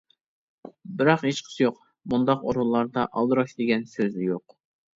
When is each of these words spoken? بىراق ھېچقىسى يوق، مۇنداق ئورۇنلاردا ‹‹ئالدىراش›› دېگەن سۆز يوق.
بىراق 1.01 1.25
ھېچقىسى 1.27 1.63
يوق، 1.65 1.77
مۇنداق 2.15 2.47
ئورۇنلاردا 2.49 3.07
‹‹ئالدىراش›› 3.13 3.57
دېگەن 3.63 3.89
سۆز 3.95 4.21
يوق. 4.27 4.61